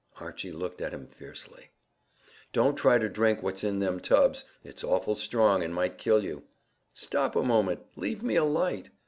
[0.19, 1.69] Archy looked at him fiercely.
[2.53, 4.43] "Don't try to drink what's in them tubs.
[4.63, 6.41] It's awful strong, and might kill you."
[6.95, 8.89] "Stop a moment; leave me a light."